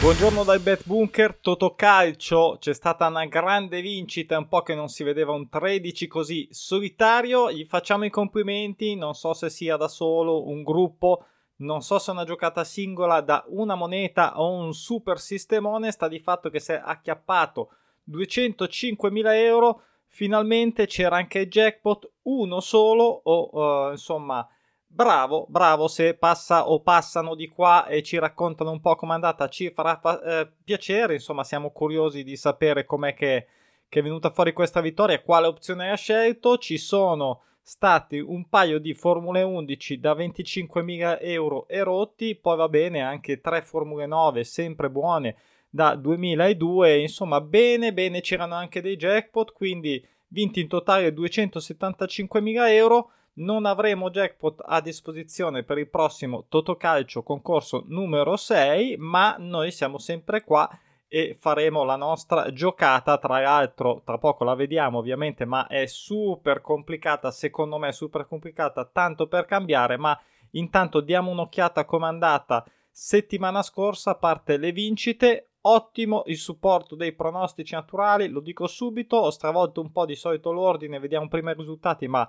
Buongiorno 0.00 0.44
dal 0.44 0.60
Bet 0.60 0.86
Bunker, 0.86 1.34
Totocalcio, 1.34 2.58
c'è 2.60 2.72
stata 2.72 3.08
una 3.08 3.26
grande 3.26 3.80
vincita, 3.80 4.38
un 4.38 4.46
po' 4.46 4.62
che 4.62 4.76
non 4.76 4.88
si 4.88 5.02
vedeva 5.02 5.32
un 5.32 5.48
13 5.48 6.06
così 6.06 6.46
solitario, 6.52 7.50
gli 7.50 7.64
facciamo 7.64 8.04
i 8.04 8.10
complimenti, 8.10 8.94
non 8.94 9.14
so 9.14 9.34
se 9.34 9.50
sia 9.50 9.76
da 9.76 9.88
solo, 9.88 10.46
un 10.46 10.62
gruppo, 10.62 11.24
non 11.56 11.82
so 11.82 11.98
se 11.98 12.12
una 12.12 12.22
giocata 12.22 12.62
singola 12.62 13.20
da 13.20 13.44
una 13.48 13.74
moneta 13.74 14.40
o 14.40 14.52
un 14.52 14.72
super 14.72 15.18
sistemone, 15.18 15.90
sta 15.90 16.06
di 16.06 16.20
fatto 16.20 16.48
che 16.48 16.60
si 16.60 16.72
è 16.72 16.80
acchiappato 16.82 17.70
205.000 18.08 19.34
euro, 19.34 19.82
finalmente 20.06 20.86
c'era 20.86 21.16
anche 21.16 21.40
il 21.40 21.48
jackpot, 21.48 22.08
uno 22.22 22.60
solo 22.60 23.20
o 23.24 23.88
uh, 23.88 23.90
insomma 23.90 24.48
bravo, 24.88 25.46
bravo, 25.48 25.86
se 25.86 26.14
passa 26.14 26.68
o 26.68 26.80
passano 26.80 27.34
di 27.34 27.46
qua 27.46 27.86
e 27.86 28.02
ci 28.02 28.18
raccontano 28.18 28.70
un 28.70 28.80
po' 28.80 28.96
com'è 28.96 29.12
andata, 29.12 29.48
ci 29.48 29.70
farà 29.70 30.00
eh, 30.22 30.50
piacere, 30.64 31.14
insomma 31.14 31.44
siamo 31.44 31.70
curiosi 31.70 32.24
di 32.24 32.36
sapere 32.36 32.84
com'è 32.84 33.14
che, 33.14 33.46
che, 33.88 34.00
è 34.00 34.02
venuta 34.02 34.30
fuori 34.30 34.52
questa 34.52 34.80
vittoria, 34.80 35.22
quale 35.22 35.46
opzione 35.46 35.90
ha 35.90 35.96
scelto, 35.96 36.58
ci 36.58 36.78
sono 36.78 37.42
stati 37.62 38.18
un 38.18 38.48
paio 38.48 38.80
di 38.80 38.94
Formule 38.94 39.42
11 39.42 40.00
da 40.00 40.14
25.000 40.14 41.18
euro 41.20 41.68
e 41.68 41.82
rotti, 41.82 42.34
poi 42.34 42.56
va 42.56 42.68
bene 42.68 43.02
anche 43.02 43.40
tre 43.40 43.62
Formule 43.62 44.06
9 44.06 44.42
sempre 44.42 44.90
buone 44.90 45.36
da 45.68 45.94
2002, 45.94 46.98
insomma 46.98 47.42
bene 47.42 47.92
bene 47.92 48.22
c'erano 48.22 48.54
anche 48.54 48.80
dei 48.80 48.96
jackpot, 48.96 49.52
quindi 49.52 50.02
vinti 50.28 50.60
in 50.60 50.68
totale 50.68 51.10
275.000 51.10 52.68
euro, 52.70 53.10
non 53.38 53.66
avremo 53.66 54.10
jackpot 54.10 54.62
a 54.64 54.80
disposizione 54.80 55.62
per 55.62 55.78
il 55.78 55.88
prossimo 55.88 56.46
Totocalcio 56.48 57.22
concorso 57.22 57.84
numero 57.86 58.36
6, 58.36 58.96
ma 58.98 59.36
noi 59.38 59.70
siamo 59.70 59.98
sempre 59.98 60.42
qua 60.42 60.68
e 61.06 61.36
faremo 61.38 61.84
la 61.84 61.96
nostra 61.96 62.52
giocata. 62.52 63.18
Tra 63.18 63.40
l'altro, 63.40 64.02
tra 64.04 64.18
poco 64.18 64.44
la 64.44 64.54
vediamo 64.54 64.98
ovviamente, 64.98 65.44
ma 65.44 65.66
è 65.66 65.86
super 65.86 66.60
complicata, 66.60 67.30
secondo 67.30 67.78
me 67.78 67.92
super 67.92 68.26
complicata, 68.26 68.84
tanto 68.84 69.26
per 69.26 69.46
cambiare, 69.46 69.96
ma 69.96 70.18
intanto 70.52 71.00
diamo 71.00 71.30
un'occhiata 71.30 71.84
come 71.84 72.06
è 72.06 72.08
andata 72.08 72.64
settimana 72.90 73.62
scorsa, 73.62 74.10
a 74.12 74.16
parte 74.16 74.56
le 74.56 74.72
vincite. 74.72 75.44
Ottimo 75.60 76.22
il 76.26 76.38
supporto 76.38 76.94
dei 76.94 77.12
pronostici 77.12 77.74
naturali, 77.74 78.28
lo 78.28 78.40
dico 78.40 78.66
subito, 78.68 79.16
ho 79.16 79.30
stravolto 79.30 79.80
un 79.80 79.90
po' 79.90 80.06
di 80.06 80.14
solito 80.14 80.52
l'ordine, 80.52 81.00
vediamo 81.00 81.28
prima 81.28 81.50
i 81.50 81.54
risultati, 81.54 82.06
ma 82.06 82.26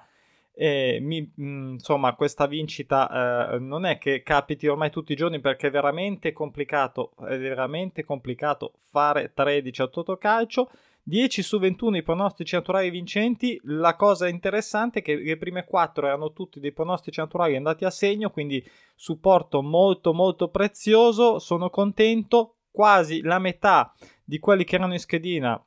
e 0.62 1.00
mi, 1.00 1.22
mm, 1.40 1.72
insomma, 1.76 2.16
questa 2.16 2.46
vincita 2.46 3.54
eh, 3.54 3.60
non 3.60 3.86
è 3.86 3.98
che 3.98 4.22
capiti 4.24 4.68
ormai 4.68 4.92
tutti 4.92 5.14
i 5.14 5.16
giorni 5.16 5.40
perché 5.40 5.68
è 5.68 5.72
veramente 5.72 6.34
complicato, 6.34 7.14
è 7.26 7.40
veramente 7.40 8.04
complicato 8.04 8.74
fare 8.92 9.32
13 9.34 9.82
a 9.84 9.88
Totocalcio. 9.88 10.70
10 11.02 11.42
su 11.44 11.60
21 11.60 11.96
i 11.96 12.04
pronostici 12.04 12.56
naturali 12.56 12.90
vincenti. 12.90 13.58
La 13.64 13.96
cosa 13.96 14.28
interessante 14.28 15.00
è 15.00 15.02
che 15.02 15.16
le 15.16 15.38
prime 15.38 15.64
4 15.64 16.08
erano 16.08 16.34
tutti 16.34 16.60
dei 16.60 16.74
pronostici 16.74 17.22
naturali 17.22 17.56
andati 17.56 17.86
a 17.86 17.90
segno, 17.90 18.30
quindi 18.30 18.62
supporto 18.98 19.62
molto 19.62 20.14
molto 20.14 20.50
prezioso. 20.50 21.40
Sono 21.40 21.70
contento. 21.70 22.56
Quasi 22.70 23.22
la 23.22 23.40
metà 23.40 23.94
di 24.26 24.40
quelli 24.40 24.66
che 24.66 24.76
erano 24.76 24.94
in 24.94 25.00
schedina 25.00 25.62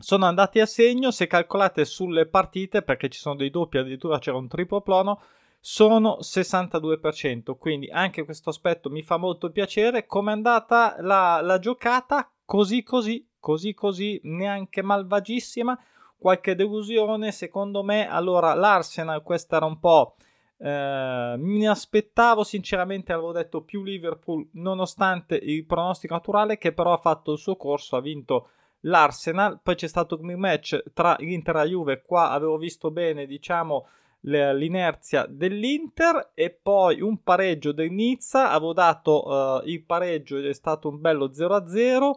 sono 0.00 0.26
andati 0.26 0.60
a 0.60 0.66
segno, 0.66 1.10
se 1.10 1.26
calcolate 1.26 1.84
sulle 1.84 2.26
partite, 2.26 2.82
perché 2.82 3.08
ci 3.08 3.18
sono 3.18 3.34
dei 3.34 3.50
doppi, 3.50 3.78
addirittura 3.78 4.20
c'era 4.20 4.36
un 4.36 4.46
triplo 4.46 4.80
plono, 4.80 5.20
sono 5.60 6.18
62%, 6.20 7.56
quindi 7.58 7.88
anche 7.88 8.24
questo 8.24 8.50
aspetto 8.50 8.90
mi 8.90 9.02
fa 9.02 9.16
molto 9.16 9.50
piacere. 9.50 10.06
Come 10.06 10.30
è 10.30 10.34
andata 10.34 10.96
la, 11.00 11.40
la 11.42 11.58
giocata? 11.58 12.30
Così 12.44 12.84
così, 12.84 13.28
così 13.40 13.74
così, 13.74 14.20
neanche 14.22 14.82
malvagissima, 14.82 15.76
qualche 16.16 16.54
delusione 16.54 17.32
secondo 17.32 17.82
me. 17.82 18.08
Allora 18.08 18.54
l'Arsenal, 18.54 19.22
questa 19.22 19.56
era 19.56 19.66
un 19.66 19.78
po'... 19.80 20.14
Eh, 20.60 21.34
mi 21.38 21.68
aspettavo 21.68 22.42
sinceramente, 22.44 23.12
avevo 23.12 23.32
detto 23.32 23.62
più 23.62 23.82
Liverpool, 23.82 24.48
nonostante 24.52 25.36
il 25.36 25.64
pronostico 25.66 26.14
naturale, 26.14 26.56
che 26.56 26.72
però 26.72 26.92
ha 26.92 26.98
fatto 26.98 27.32
il 27.32 27.38
suo 27.38 27.56
corso, 27.56 27.96
ha 27.96 28.00
vinto 28.00 28.50
l'Arsenal, 28.80 29.60
poi 29.62 29.74
c'è 29.74 29.88
stato 29.88 30.18
un 30.20 30.34
match 30.34 30.82
tra 30.92 31.16
l'Inter 31.18 31.54
e 31.54 31.58
la 31.58 31.64
Juve, 31.64 32.02
qua 32.02 32.30
avevo 32.30 32.56
visto 32.56 32.90
bene 32.90 33.26
diciamo 33.26 33.86
l'inerzia 34.22 35.26
dell'Inter 35.28 36.32
e 36.34 36.50
poi 36.50 37.00
un 37.00 37.22
pareggio 37.22 37.72
del 37.72 37.90
Nizza, 37.90 38.50
avevo 38.50 38.72
dato 38.72 39.26
uh, 39.26 39.62
il 39.64 39.84
pareggio 39.84 40.36
ed 40.36 40.46
è 40.46 40.52
stato 40.52 40.88
un 40.88 41.00
bello 41.00 41.30
0-0, 41.30 42.10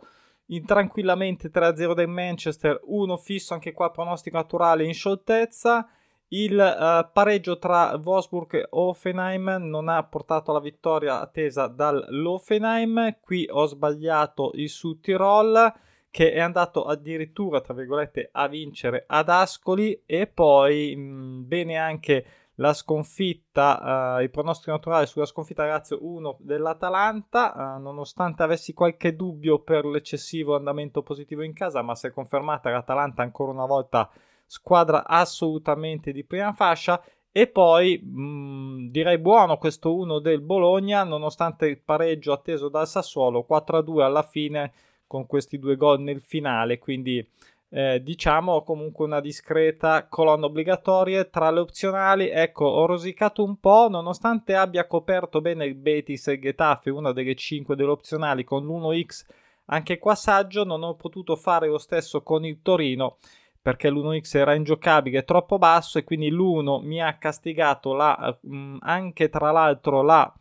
in 0.48 0.66
tranquillamente 0.66 1.50
3-0 1.50 1.94
del 1.94 2.08
Manchester, 2.08 2.80
uno 2.86 3.18
fisso 3.18 3.54
anche 3.54 3.72
qua 3.72 3.92
pronostico 3.92 4.38
naturale 4.38 4.84
in 4.84 4.94
scioltezza, 4.94 5.88
il 6.30 6.54
uh, 6.58 7.12
pareggio 7.12 7.58
tra 7.60 8.00
Wolfsburg 8.02 8.56
e 8.56 8.68
Offenheim 8.72 9.58
non 9.60 9.90
ha 9.90 10.04
portato 10.04 10.52
alla 10.52 10.60
vittoria 10.60 11.20
attesa 11.20 11.68
dall'Offenheim, 11.68 13.18
qui 13.22 13.48
ho 13.50 13.66
sbagliato 13.66 14.52
il 14.56 14.70
Sud 14.70 15.02
Tirol, 15.02 15.74
che 16.12 16.34
è 16.34 16.40
andato 16.40 16.84
addirittura, 16.84 17.62
tra 17.62 17.74
virgolette, 17.74 18.30
a 18.34 18.48
vincere 18.50 19.06
ad 19.08 19.30
Ascoli 19.30 20.04
e 20.06 20.28
poi 20.28 20.94
mh, 20.94 21.48
bene 21.48 21.78
anche 21.78 22.26
la 22.56 22.74
sconfitta, 22.74 24.18
uh, 24.18 24.22
il 24.22 24.30
pronostico 24.30 24.72
naturale 24.72 25.06
sulla 25.06 25.26
sconfitta 25.26 25.66
Lazio 25.66 26.00
1 26.02 26.38
dell'Atalanta, 26.42 27.54
uh, 27.78 27.82
nonostante 27.82 28.44
avessi 28.44 28.74
qualche 28.74 29.16
dubbio 29.16 29.60
per 29.60 29.86
l'eccessivo 29.86 30.56
andamento 30.56 31.02
positivo 31.02 31.44
in 31.44 31.54
casa, 31.54 31.82
ma 31.82 31.96
se 31.96 32.10
è 32.10 32.12
confermata 32.12 32.70
l'Atalanta 32.70 33.24
ancora 33.24 33.54
una 33.54 33.66
volta 33.66 34.10
squadra 34.46 35.08
assolutamente 35.08 36.12
di 36.12 36.26
prima 36.26 36.52
fascia. 36.52 37.02
E 37.32 37.48
poi 37.48 37.98
mh, 37.98 38.90
direi 38.90 39.18
buono 39.18 39.58
questo 39.58 39.96
1 39.96 40.20
del 40.20 40.42
Bologna, 40.42 41.06
nonostante 41.06 41.68
il 41.68 41.80
pareggio 41.80 42.34
atteso 42.34 42.68
dal 42.68 42.86
Sassuolo 42.86 43.46
4-2 43.50 44.02
alla 44.02 44.24
fine 44.24 44.74
con 45.12 45.26
questi 45.26 45.60
due 45.60 45.76
gol 45.76 46.00
nel 46.00 46.22
finale, 46.22 46.80
quindi 46.80 47.22
eh, 47.68 48.02
diciamo 48.02 48.64
comunque 48.64 49.04
una 49.04 49.20
discreta 49.20 50.08
colonna 50.08 50.46
obbligatoria 50.46 51.26
tra 51.26 51.52
le 51.52 51.60
opzionali. 51.60 52.30
Ecco, 52.30 52.64
ho 52.64 52.86
rosicato 52.86 53.44
un 53.44 53.60
po', 53.60 53.90
nonostante 53.90 54.56
abbia 54.56 54.88
coperto 54.88 55.42
bene 55.42 55.66
il 55.66 55.76
Betis 55.76 56.30
e 56.30 56.40
Getafe, 56.40 56.92
una 56.92 57.12
delle 57.12 57.36
5 57.36 57.76
delle 57.76 57.90
opzionali 57.90 58.46
con 58.46 58.66
l'1x, 58.66 59.26
anche 59.66 59.98
qua 59.98 60.16
saggio, 60.16 60.64
non 60.64 60.82
ho 60.82 60.96
potuto 60.96 61.36
fare 61.36 61.68
lo 61.68 61.78
stesso 61.78 62.24
con 62.24 62.46
il 62.46 62.62
Torino 62.62 63.18
perché 63.62 63.90
l'1x 63.90 64.38
era 64.38 64.54
ingiocabile, 64.54 65.26
troppo 65.26 65.58
basso 65.58 65.98
e 66.00 66.06
quindi 66.06 66.32
l'1 66.32 66.82
mi 66.84 67.02
ha 67.02 67.18
castigato 67.18 67.94
la, 67.94 68.40
mm, 68.48 68.78
anche 68.80 69.28
tra 69.28 69.52
l'altro 69.52 70.02
la 70.02 70.34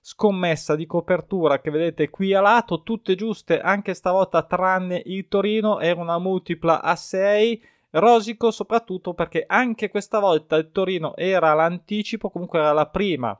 scommessa 0.00 0.74
di 0.76 0.86
copertura 0.86 1.60
che 1.60 1.70
vedete 1.70 2.08
qui 2.08 2.32
a 2.32 2.40
lato, 2.40 2.82
tutte 2.82 3.14
giuste 3.14 3.60
anche 3.60 3.94
stavolta 3.94 4.42
tranne 4.42 5.02
il 5.04 5.28
Torino, 5.28 5.78
era 5.78 6.00
una 6.00 6.18
multipla 6.18 6.82
a 6.82 6.96
6, 6.96 7.62
rosico 7.90 8.50
soprattutto 8.50 9.14
perché 9.14 9.44
anche 9.46 9.90
questa 9.90 10.18
volta 10.18 10.56
il 10.56 10.70
Torino 10.70 11.14
era 11.16 11.52
l'anticipo, 11.54 12.30
comunque 12.30 12.58
era 12.60 12.72
la 12.72 12.86
prima 12.86 13.38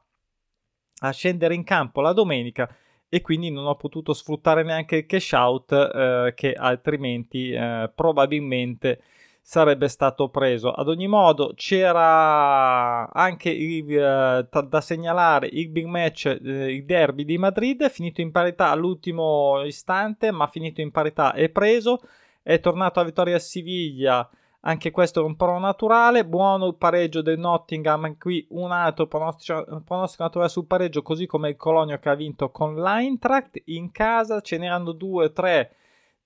a 1.03 1.11
scendere 1.13 1.55
in 1.55 1.65
campo 1.65 2.01
la 2.03 2.13
domenica 2.13 2.69
e 3.09 3.23
quindi 3.23 3.51
non 3.51 3.67
ho 3.67 3.75
potuto 3.75 4.13
sfruttare 4.13 4.63
neanche 4.63 4.97
il 4.97 5.07
cash 5.07 5.33
out 5.33 5.73
eh, 5.73 6.33
che 6.37 6.53
altrimenti 6.53 7.51
eh, 7.51 7.91
probabilmente 7.95 9.03
sarebbe 9.41 9.89
stato 9.89 10.29
preso. 10.29 10.71
Ad 10.71 10.89
ogni 10.89 11.09
modo, 11.09 11.53
c'era 11.55 13.11
anche 13.11 13.51
il, 13.51 13.85
uh, 13.85 14.67
da 14.67 14.81
segnalare 14.81 15.49
il 15.51 15.69
big 15.71 15.87
match, 15.87 16.39
uh, 16.41 16.47
il 16.47 16.85
derby 16.85 17.25
di 17.25 17.39
Madrid, 17.39 17.89
finito 17.89 18.21
in 18.21 18.31
parità 18.31 18.71
all'ultimo 18.71 19.63
istante, 19.65 20.31
ma 20.31 20.47
finito 20.47 20.81
in 20.81 20.91
parità 20.91 21.33
e 21.33 21.49
preso. 21.49 22.01
È 22.43 22.61
tornato 22.61 23.01
a 23.01 23.05
vittoria 23.05 23.37
a 23.37 23.41
Siviglia. 23.41 24.29
Anche 24.63 24.91
questo 24.91 25.21
è 25.21 25.25
un 25.25 25.37
pro 25.37 25.59
naturale. 25.59 26.27
Buono 26.27 26.67
il 26.67 26.77
pareggio 26.77 27.23
del 27.23 27.39
Nottingham. 27.39 28.17
Qui 28.19 28.47
un 28.51 28.73
altro 28.73 29.07
pronostico, 29.07 29.83
pronostico 29.85 30.23
naturale 30.23 30.51
sul 30.51 30.67
pareggio, 30.67 31.03
così 31.03 31.27
come 31.27 31.49
il 31.49 31.57
Colonio 31.57 31.99
che 31.99 32.09
ha 32.11 32.15
vinto 32.15 32.51
con 32.51 32.75
l'Eintracht. 32.75 33.63
In 33.67 33.91
casa 33.91 34.41
ce 34.41 34.59
n'erano 34.59 34.93
due 34.93 35.27
o 35.27 35.33
tre 35.33 35.75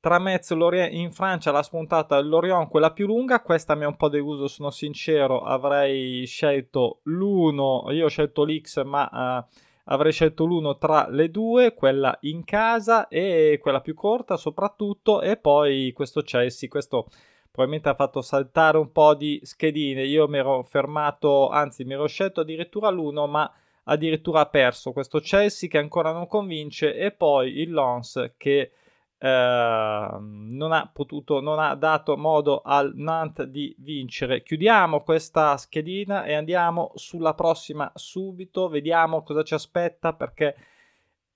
tra 0.05 0.19
Metz 0.19 0.51
e 0.51 0.55
Lorient 0.55 0.93
in 0.93 1.13
Francia 1.13 1.51
la 1.51 1.63
spuntata 1.63 2.21
Lorient 2.21 2.69
quella 2.69 2.93
più 2.93 3.07
lunga, 3.07 3.41
questa 3.41 3.75
mi 3.75 3.85
ha 3.85 3.89
un 3.89 3.97
po' 3.97 4.11
deluso, 4.11 4.49
sono 4.49 4.69
sincero, 4.69 5.41
avrei 5.41 6.27
scelto 6.27 7.01
l'1, 7.05 7.91
io 7.95 8.05
ho 8.05 8.09
scelto 8.09 8.45
l'X 8.45 8.83
ma 8.83 9.09
uh, 9.11 9.59
avrei 9.85 10.13
scelto 10.13 10.45
l'1 10.45 10.77
tra 10.77 11.09
le 11.09 11.31
due, 11.31 11.73
quella 11.73 12.15
in 12.21 12.45
casa 12.45 13.09
e 13.09 13.59
quella 13.63 13.81
più 13.81 13.95
corta 13.95 14.37
soprattutto 14.37 15.23
e 15.23 15.39
poi 15.39 15.91
questo 15.95 16.21
Chelsea, 16.21 16.69
questo 16.69 17.07
probabilmente 17.51 17.89
ha 17.89 17.95
fatto 17.95 18.21
saltare 18.21 18.77
un 18.77 18.93
po' 18.93 19.15
di 19.15 19.41
schedine, 19.43 20.05
io 20.05 20.29
mi 20.29 20.37
ero 20.37 20.63
fermato, 20.65 21.49
anzi 21.49 21.83
mi 21.85 21.95
ero 21.95 22.07
scelto 22.09 22.43
addirittura 22.43 22.91
l'1 22.91 23.27
ma 23.27 23.51
addirittura 23.85 24.41
ha 24.41 24.47
perso 24.51 24.93
questo 24.93 25.21
Chelsea 25.21 25.67
che 25.67 25.79
ancora 25.79 26.13
non 26.13 26.27
convince 26.27 26.95
e 26.95 27.11
poi 27.11 27.59
il 27.61 27.71
Lons 27.71 28.33
che 28.37 28.71
eh, 29.19 30.17
non 30.21 30.73
ha 30.73 30.91
potuto, 30.93 31.41
non 31.41 31.59
ha 31.59 31.75
dato 31.75 32.17
modo 32.17 32.63
al 32.63 32.93
Nantes 32.95 33.47
di 33.47 33.75
vincere. 33.79 34.43
Chiudiamo 34.43 35.03
questa 35.03 35.57
schedina 35.57 36.25
e 36.25 36.35
andiamo 36.35 36.93
sulla 36.95 37.35
prossima 37.35 37.91
subito, 37.95 38.69
vediamo 38.69 39.23
cosa 39.23 39.43
ci 39.43 39.55
aspetta 39.55 40.13
perché 40.13 40.55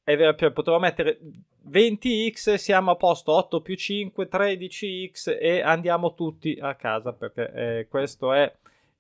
è 0.03 0.17
vero, 0.17 0.35
potevo 0.53 0.79
mettere 0.79 1.19
20x, 1.69 2.55
siamo 2.55 2.93
a 2.93 2.97
posto 2.97 3.33
8 3.33 3.61
più 3.61 3.75
5, 3.77 4.29
13x 4.31 5.37
e 5.39 5.61
andiamo 5.61 6.15
tutti 6.15 6.59
a 6.61 6.75
casa 6.75 7.13
perché 7.13 7.53
eh, 7.53 7.89
questo 7.89 8.33
è 8.33 8.51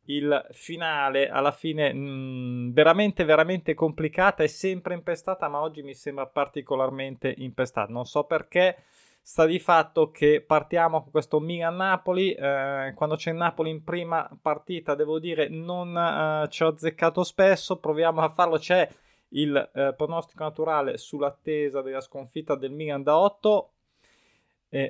il 0.08 0.46
finale 0.52 1.28
alla 1.28 1.52
fine 1.52 1.92
mh, 1.92 1.98
mm, 1.98 2.72
veramente 2.72 3.24
veramente 3.24 3.74
complicata 3.74 4.42
è 4.42 4.46
sempre 4.46 4.94
impestata 4.94 5.48
ma 5.48 5.60
oggi 5.60 5.82
mi 5.82 5.94
sembra 5.94 6.26
particolarmente 6.26 7.34
impestata. 7.38 7.92
Non 7.92 8.04
so 8.04 8.24
perché 8.24 8.84
sta 9.20 9.44
di 9.44 9.58
fatto 9.58 10.10
che 10.10 10.42
partiamo 10.46 11.02
con 11.02 11.10
questo 11.10 11.40
Milan-Napoli 11.40 12.32
eh, 12.32 12.92
quando 12.94 13.16
c'è 13.16 13.32
Napoli 13.32 13.70
in 13.70 13.84
prima 13.84 14.28
partita 14.40 14.94
devo 14.94 15.18
dire 15.18 15.48
non 15.48 15.94
eh, 15.96 16.48
ci 16.48 16.62
ho 16.62 16.68
azzeccato 16.68 17.22
spesso 17.24 17.78
proviamo 17.78 18.22
a 18.22 18.30
farlo 18.30 18.56
c'è 18.56 18.88
il 19.32 19.54
eh, 19.74 19.92
pronostico 19.94 20.44
naturale 20.44 20.96
sull'attesa 20.96 21.82
della 21.82 22.00
sconfitta 22.00 22.54
del 22.54 22.70
Milan 22.70 23.02
da 23.02 23.18
8 23.18 23.72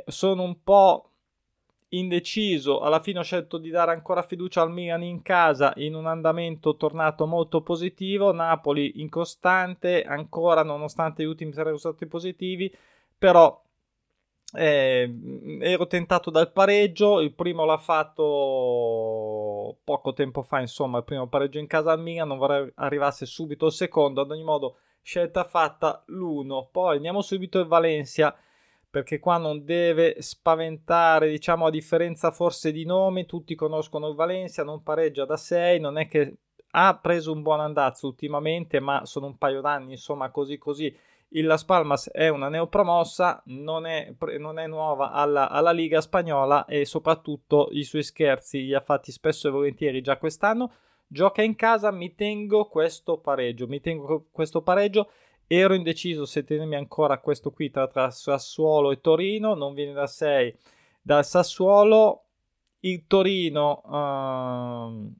sono 0.06 0.42
un 0.42 0.62
po' 0.64 1.07
indeciso, 1.90 2.80
alla 2.80 3.00
fine 3.00 3.20
ho 3.20 3.22
scelto 3.22 3.58
di 3.58 3.70
dare 3.70 3.92
ancora 3.92 4.22
fiducia 4.22 4.60
al 4.60 4.70
Milan 4.70 5.02
in 5.02 5.22
casa 5.22 5.72
in 5.76 5.94
un 5.94 6.06
andamento 6.06 6.76
tornato 6.76 7.26
molto 7.26 7.62
positivo, 7.62 8.32
Napoli 8.32 9.00
incostante 9.00 10.02
ancora 10.02 10.62
nonostante 10.62 11.22
gli 11.22 11.26
ultimi 11.26 11.52
tre 11.52 11.70
risultati 11.70 12.06
positivi, 12.06 12.74
però 13.16 13.62
eh, 14.52 15.14
ero 15.60 15.86
tentato 15.86 16.30
dal 16.30 16.52
pareggio, 16.52 17.20
il 17.20 17.32
primo 17.32 17.64
l'ha 17.64 17.78
fatto 17.78 19.78
poco 19.84 20.12
tempo 20.12 20.42
fa, 20.42 20.60
insomma, 20.60 20.98
il 20.98 21.04
primo 21.04 21.28
pareggio 21.28 21.58
in 21.58 21.66
casa 21.66 21.92
al 21.92 22.00
Milan, 22.00 22.28
non 22.28 22.38
vorrei 22.38 22.70
arrivasse 22.76 23.26
subito 23.26 23.66
il 23.66 23.72
secondo, 23.72 24.20
ad 24.20 24.30
ogni 24.30 24.44
modo 24.44 24.76
scelta 25.02 25.44
fatta 25.44 26.02
l'uno, 26.08 26.68
poi 26.70 26.96
andiamo 26.96 27.22
subito 27.22 27.60
in 27.60 27.68
Valencia 27.68 28.36
perché 28.90 29.18
qua 29.18 29.36
non 29.36 29.64
deve 29.64 30.16
spaventare, 30.20 31.28
diciamo 31.28 31.66
a 31.66 31.70
differenza 31.70 32.30
forse 32.30 32.72
di 32.72 32.84
nome, 32.84 33.26
tutti 33.26 33.54
conoscono 33.54 34.08
il 34.08 34.14
Valencia, 34.14 34.64
non 34.64 34.82
pareggia 34.82 35.24
da 35.24 35.36
6, 35.36 35.78
non 35.80 35.98
è 35.98 36.08
che 36.08 36.36
ha 36.70 36.98
preso 36.98 37.32
un 37.32 37.42
buon 37.42 37.60
andazzo 37.60 38.06
ultimamente, 38.06 38.80
ma 38.80 39.04
sono 39.04 39.26
un 39.26 39.36
paio 39.38 39.60
d'anni, 39.60 39.92
insomma, 39.92 40.30
così 40.30 40.58
così. 40.58 40.94
Il 41.32 41.44
Las 41.44 41.64
Palmas 41.64 42.10
è 42.10 42.28
una 42.28 42.48
neopromossa, 42.48 43.42
non 43.46 43.84
è, 43.84 44.14
non 44.38 44.58
è 44.58 44.66
nuova 44.66 45.10
alla, 45.12 45.50
alla, 45.50 45.72
Liga 45.72 46.00
spagnola 46.00 46.64
e 46.64 46.86
soprattutto 46.86 47.68
i 47.72 47.84
suoi 47.84 48.02
scherzi 48.02 48.64
li 48.64 48.74
ha 48.74 48.80
fatti 48.80 49.12
spesso 49.12 49.48
e 49.48 49.50
volentieri 49.50 50.00
già 50.00 50.16
quest'anno. 50.16 50.72
Gioca 51.06 51.42
in 51.42 51.54
casa, 51.54 51.90
mi 51.90 52.14
tengo 52.14 52.66
questo 52.66 53.18
pareggio, 53.18 53.66
mi 53.66 53.80
tengo 53.80 54.26
questo 54.30 54.62
pareggio 54.62 55.10
Ero 55.50 55.72
indeciso 55.72 56.26
se 56.26 56.44
tenermi 56.44 56.76
ancora 56.76 57.20
questo 57.20 57.50
qui 57.50 57.70
tra, 57.70 57.86
tra 57.88 58.10
Sassuolo 58.10 58.90
e 58.90 59.00
Torino, 59.00 59.54
non 59.54 59.72
viene 59.72 59.94
da 59.94 60.06
6 60.06 60.54
dal 61.00 61.24
Sassuolo. 61.24 62.24
Il 62.80 63.06
Torino 63.06 63.80
uh, 63.82 65.10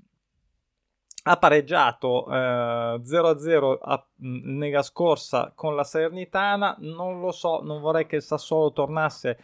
ha 1.22 1.36
pareggiato 1.38 2.26
uh, 2.26 2.30
0-0 2.30 3.78
a, 3.80 4.06
nella 4.16 4.82
scorsa 4.82 5.52
con 5.54 5.74
la 5.74 5.82
Salernitana. 5.82 6.76
Non 6.80 7.20
lo 7.20 7.32
so, 7.32 7.62
non 7.62 7.80
vorrei 7.80 8.04
che 8.04 8.16
il 8.16 8.22
Sassuolo 8.22 8.70
tornasse 8.72 9.38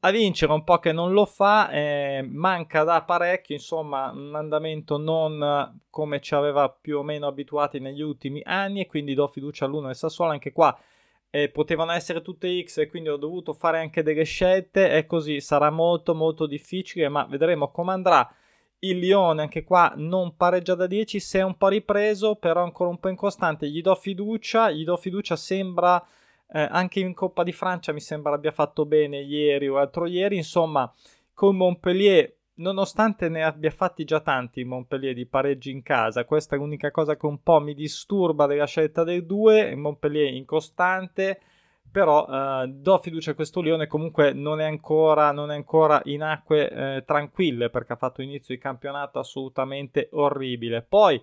a 0.00 0.10
vincere 0.10 0.52
un 0.52 0.64
po' 0.64 0.78
che 0.78 0.92
non 0.92 1.12
lo 1.12 1.26
fa, 1.26 1.70
eh, 1.70 2.26
manca 2.26 2.84
da 2.84 3.02
parecchio, 3.02 3.54
insomma 3.54 4.10
un 4.10 4.34
andamento 4.34 4.96
non 4.96 5.78
come 5.90 6.20
ci 6.20 6.34
aveva 6.34 6.70
più 6.70 6.98
o 6.98 7.02
meno 7.02 7.26
abituati 7.26 7.80
negli 7.80 8.00
ultimi 8.00 8.40
anni 8.44 8.80
e 8.80 8.86
quindi 8.86 9.14
do 9.14 9.28
fiducia 9.28 9.66
all'uno 9.66 9.86
del 9.86 9.96
Sassuolo, 9.96 10.32
anche 10.32 10.52
qua 10.52 10.78
eh, 11.30 11.48
potevano 11.48 11.92
essere 11.92 12.22
tutte 12.22 12.62
X 12.62 12.78
e 12.78 12.88
quindi 12.88 13.08
ho 13.08 13.16
dovuto 13.16 13.52
fare 13.52 13.78
anche 13.78 14.02
delle 14.02 14.24
scelte 14.24 14.92
e 14.92 15.06
così 15.06 15.40
sarà 15.40 15.70
molto 15.70 16.14
molto 16.14 16.46
difficile, 16.46 17.08
ma 17.08 17.24
vedremo 17.24 17.70
come 17.70 17.92
andrà. 17.92 18.28
Il 18.82 18.98
Lione 18.98 19.42
anche 19.42 19.62
qua 19.62 19.92
non 19.96 20.36
pareggia 20.36 20.74
da 20.74 20.86
10, 20.86 21.20
si 21.20 21.36
è 21.38 21.42
un 21.42 21.56
po' 21.56 21.68
ripreso, 21.68 22.36
però 22.36 22.62
ancora 22.62 22.88
un 22.88 22.98
po' 22.98 23.08
incostante, 23.08 23.68
gli 23.68 23.82
do 23.82 23.94
fiducia, 23.94 24.70
gli 24.70 24.84
do 24.84 24.96
fiducia, 24.96 25.36
sembra 25.36 26.02
eh, 26.52 26.66
anche 26.70 27.00
in 27.00 27.14
Coppa 27.14 27.42
di 27.42 27.52
Francia 27.52 27.92
mi 27.92 28.00
sembra 28.00 28.34
abbia 28.34 28.50
fatto 28.50 28.86
bene 28.86 29.20
ieri 29.20 29.68
o 29.68 29.74
l'altro 29.74 30.06
ieri. 30.06 30.36
Insomma, 30.36 30.92
con 31.32 31.56
Montpellier, 31.56 32.34
nonostante 32.54 33.28
ne 33.28 33.42
abbia 33.42 33.70
fatti 33.70 34.04
già 34.04 34.20
tanti 34.20 34.64
Montpellier 34.64 35.14
di 35.14 35.26
pareggi 35.26 35.70
in 35.70 35.82
casa, 35.82 36.24
questa 36.24 36.56
è 36.56 36.58
l'unica 36.58 36.90
cosa 36.90 37.16
che 37.16 37.26
un 37.26 37.42
po' 37.42 37.60
mi 37.60 37.74
disturba 37.74 38.46
della 38.46 38.66
scelta 38.66 39.04
dei 39.04 39.24
due. 39.24 39.74
Montpellier 39.74 40.32
incostante. 40.32 41.40
Però 41.92 42.24
eh, 42.28 42.68
do 42.68 42.98
fiducia 42.98 43.32
a 43.32 43.34
questo 43.34 43.60
Lione, 43.60 43.88
comunque 43.88 44.32
non 44.32 44.60
è 44.60 44.64
ancora, 44.64 45.32
non 45.32 45.50
è 45.50 45.56
ancora 45.56 46.00
in 46.04 46.22
acque 46.22 46.70
eh, 46.70 47.02
tranquille 47.04 47.68
perché 47.68 47.94
ha 47.94 47.96
fatto 47.96 48.22
inizio 48.22 48.54
di 48.54 48.60
campionato 48.60 49.18
assolutamente 49.18 50.08
orribile. 50.12 50.82
Poi 50.82 51.20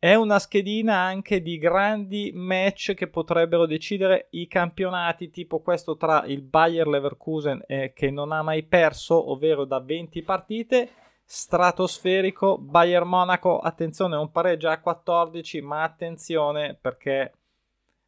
è 0.00 0.14
una 0.14 0.38
schedina 0.38 0.96
anche 0.96 1.42
di 1.42 1.58
grandi 1.58 2.32
match 2.34 2.94
che 2.94 3.06
potrebbero 3.06 3.66
decidere 3.66 4.28
i 4.30 4.48
campionati, 4.48 5.28
tipo 5.28 5.60
questo 5.60 5.98
tra 5.98 6.24
il 6.24 6.40
Bayer 6.40 6.88
Leverkusen 6.88 7.62
eh, 7.66 7.92
che 7.92 8.10
non 8.10 8.32
ha 8.32 8.42
mai 8.42 8.62
perso, 8.62 9.30
ovvero 9.30 9.66
da 9.66 9.78
20 9.78 10.22
partite, 10.22 10.88
stratosferico 11.22 12.56
Bayern 12.56 13.06
Monaco, 13.06 13.58
attenzione, 13.58 14.16
un 14.16 14.32
pareggio 14.32 14.70
a 14.70 14.78
14, 14.78 15.60
ma 15.60 15.82
attenzione 15.82 16.78
perché 16.80 17.34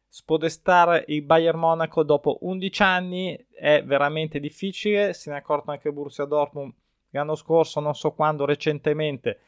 spodestare 0.07 1.05
il 1.09 1.21
Bayern 1.21 1.59
Monaco 1.59 2.01
dopo 2.01 2.39
11 2.41 2.81
anni 2.81 3.45
è 3.51 3.83
veramente 3.83 4.39
difficile, 4.39 5.13
se 5.13 5.29
ne 5.29 5.35
è 5.35 5.39
accorto 5.39 5.69
anche 5.69 5.91
Borussia 5.91 6.25
Dortmund 6.25 6.73
l'anno 7.11 7.35
scorso, 7.35 7.79
non 7.79 7.93
so 7.93 8.13
quando, 8.13 8.45
recentemente 8.45 9.41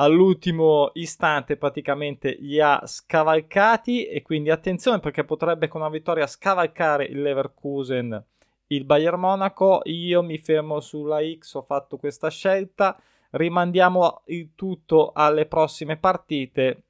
all'ultimo 0.00 0.90
istante 0.94 1.56
praticamente 1.56 2.36
li 2.40 2.60
ha 2.60 2.82
scavalcati 2.84 4.06
e 4.06 4.22
quindi 4.22 4.50
attenzione 4.50 5.00
perché 5.00 5.24
potrebbe 5.24 5.68
con 5.68 5.80
una 5.80 5.90
vittoria 5.90 6.26
scavalcare 6.26 7.04
il 7.04 7.22
Leverkusen 7.22 8.24
il 8.68 8.84
Bayern 8.84 9.20
Monaco. 9.20 9.82
Io 9.84 10.22
mi 10.22 10.38
fermo 10.38 10.80
sulla 10.80 11.20
X 11.20 11.54
ho 11.54 11.62
fatto 11.62 11.96
questa 11.96 12.28
scelta. 12.30 13.00
Rimandiamo 13.30 14.22
il 14.26 14.50
tutto 14.54 15.12
alle 15.14 15.46
prossime 15.46 15.96
partite. 15.96 16.82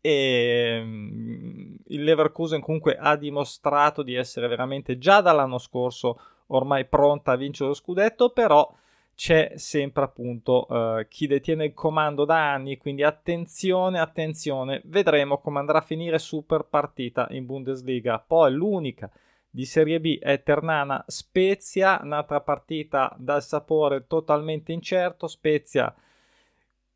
E 0.00 0.80
mm, 0.82 1.74
il 1.88 2.04
Leverkusen 2.04 2.60
comunque 2.60 2.96
ha 2.96 3.16
dimostrato 3.16 4.02
di 4.02 4.14
essere 4.14 4.46
veramente 4.48 4.98
già 4.98 5.20
dall'anno 5.20 5.58
scorso 5.58 6.20
ormai 6.48 6.84
pronta 6.84 7.32
a 7.32 7.36
vincere 7.36 7.70
lo 7.70 7.74
scudetto 7.74 8.30
però 8.30 8.72
c'è 9.16 9.54
sempre 9.56 10.04
appunto 10.04 10.66
uh, 10.68 11.08
chi 11.08 11.26
detiene 11.26 11.64
il 11.64 11.74
comando 11.74 12.24
da 12.26 12.52
anni, 12.52 12.76
quindi 12.76 13.02
attenzione, 13.02 13.98
attenzione, 13.98 14.82
vedremo 14.84 15.38
come 15.38 15.58
andrà 15.58 15.78
a 15.78 15.82
finire 15.82 16.18
super 16.18 16.64
partita 16.64 17.26
in 17.30 17.46
Bundesliga. 17.46 18.22
Poi 18.24 18.52
l'unica 18.52 19.10
di 19.50 19.64
Serie 19.64 20.00
B 20.00 20.18
è 20.18 20.42
Ternana 20.42 21.02
Spezia, 21.08 21.98
un'altra 22.02 22.42
partita 22.42 23.12
dal 23.18 23.42
sapore 23.42 24.06
totalmente 24.06 24.72
incerto, 24.72 25.26
Spezia 25.26 25.92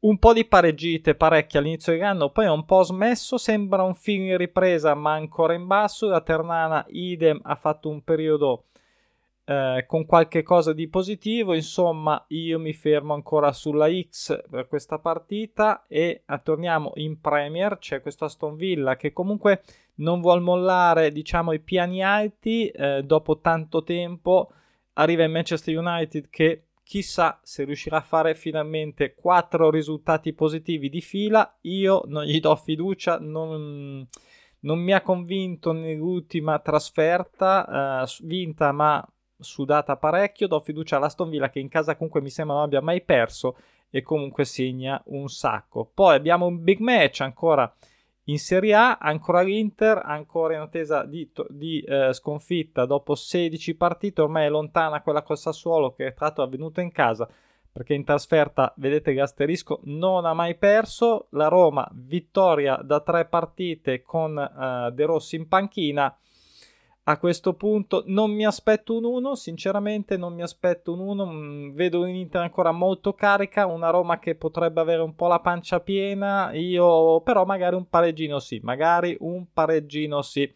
un 0.00 0.18
po' 0.18 0.32
di 0.32 0.46
pareggite 0.46 1.14
parecchie 1.14 1.58
all'inizio 1.58 1.92
dell'anno, 1.92 2.30
poi 2.30 2.46
un 2.46 2.64
po' 2.64 2.82
smesso, 2.82 3.36
sembra 3.36 3.82
un 3.82 3.94
film 3.94 4.24
in 4.24 4.36
ripresa 4.36 4.94
ma 4.94 5.12
ancora 5.12 5.52
in 5.52 5.66
basso, 5.66 6.08
la 6.08 6.20
Ternana 6.20 6.84
idem 6.88 7.38
ha 7.42 7.54
fatto 7.54 7.88
un 7.88 8.02
periodo 8.02 8.64
eh, 9.50 9.84
con 9.88 10.06
qualche 10.06 10.44
cosa 10.44 10.72
di 10.72 10.86
positivo. 10.86 11.54
Insomma, 11.54 12.24
io 12.28 12.60
mi 12.60 12.72
fermo 12.72 13.14
ancora 13.14 13.50
sulla 13.50 13.88
X 13.90 14.44
per 14.48 14.68
questa 14.68 15.00
partita 15.00 15.86
e 15.88 16.22
torniamo 16.44 16.92
in 16.94 17.20
Premier. 17.20 17.78
C'è 17.78 18.00
questo 18.00 18.26
Aston 18.26 18.54
Villa 18.54 18.94
che 18.94 19.12
comunque 19.12 19.62
non 19.96 20.20
vuol 20.20 20.40
mollare, 20.40 21.10
diciamo, 21.10 21.52
i 21.52 21.58
piani 21.58 22.00
alti. 22.00 22.68
Eh, 22.68 23.02
dopo 23.02 23.40
tanto 23.40 23.82
tempo 23.82 24.52
arriva 24.92 25.24
in 25.24 25.32
Manchester 25.32 25.76
United 25.76 26.30
che 26.30 26.66
chissà 26.84 27.40
se 27.42 27.64
riuscirà 27.64 27.96
a 27.96 28.02
fare 28.02 28.36
finalmente 28.36 29.14
quattro 29.16 29.68
risultati 29.68 30.32
positivi 30.32 30.88
di 30.88 31.00
fila. 31.00 31.58
Io 31.62 32.02
non 32.06 32.22
gli 32.22 32.38
do 32.38 32.54
fiducia, 32.54 33.18
non, 33.18 34.06
non 34.60 34.78
mi 34.78 34.92
ha 34.92 35.00
convinto 35.00 35.72
nell'ultima 35.72 36.60
trasferta 36.60 38.04
eh, 38.04 38.14
vinta, 38.22 38.70
ma 38.70 39.04
sudata 39.40 39.96
parecchio, 39.96 40.46
do 40.46 40.60
fiducia 40.60 40.96
all'Aston 40.96 41.28
Villa 41.30 41.50
che 41.50 41.58
in 41.58 41.68
casa 41.68 41.96
comunque 41.96 42.20
mi 42.20 42.30
sembra 42.30 42.56
non 42.56 42.64
abbia 42.64 42.80
mai 42.80 43.02
perso 43.02 43.56
e 43.90 44.02
comunque 44.02 44.44
segna 44.44 45.02
un 45.06 45.28
sacco. 45.28 45.90
Poi 45.92 46.14
abbiamo 46.14 46.46
un 46.46 46.62
big 46.62 46.78
match 46.78 47.20
ancora 47.20 47.72
In 48.24 48.38
Serie 48.38 48.74
A 48.74 48.98
ancora 48.98 49.42
l'Inter, 49.42 50.00
ancora 50.04 50.54
in 50.54 50.60
attesa 50.60 51.04
di, 51.04 51.28
di 51.48 51.80
eh, 51.80 52.12
sconfitta 52.12 52.84
dopo 52.84 53.14
16 53.14 53.74
partite, 53.74 54.20
ormai 54.20 54.46
è 54.46 54.48
lontana 54.50 55.02
quella 55.02 55.22
col 55.22 55.38
Sassuolo 55.38 55.92
che 55.92 56.12
tra 56.14 56.26
l'altro 56.26 56.44
è 56.44 56.46
avvenuta 56.46 56.80
in 56.80 56.92
casa 56.92 57.28
perché 57.72 57.94
in 57.94 58.04
trasferta, 58.04 58.72
vedete 58.78 59.14
che 59.14 59.20
asterisco, 59.20 59.80
non 59.84 60.24
ha 60.24 60.34
mai 60.34 60.56
perso. 60.56 61.28
La 61.30 61.48
Roma, 61.48 61.88
vittoria 61.92 62.76
da 62.82 63.00
tre 63.00 63.26
partite 63.26 64.02
con 64.02 64.36
uh, 64.36 64.90
De 64.90 65.04
Rossi 65.04 65.36
in 65.36 65.46
panchina. 65.46 66.14
A 67.10 67.18
questo 67.18 67.54
punto 67.54 68.04
non 68.06 68.30
mi 68.30 68.46
aspetto 68.46 68.96
un 68.96 69.04
1, 69.04 69.34
sinceramente 69.34 70.16
non 70.16 70.32
mi 70.32 70.42
aspetto 70.42 70.92
un 70.92 71.00
1, 71.00 71.26
mm, 71.26 71.70
vedo 71.74 72.02
un'Inter 72.02 72.40
ancora 72.40 72.70
molto 72.70 73.14
carica, 73.14 73.66
una 73.66 73.90
Roma 73.90 74.20
che 74.20 74.36
potrebbe 74.36 74.80
avere 74.80 75.02
un 75.02 75.16
po' 75.16 75.26
la 75.26 75.40
pancia 75.40 75.80
piena, 75.80 76.52
io 76.52 77.20
però 77.22 77.44
magari 77.44 77.74
un 77.74 77.88
pareggino 77.88 78.38
sì, 78.38 78.60
magari 78.62 79.16
un 79.18 79.46
pareggino 79.52 80.22
sì 80.22 80.48